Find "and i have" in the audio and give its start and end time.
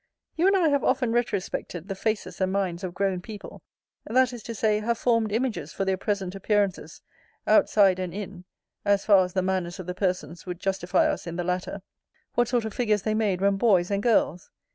0.47-0.83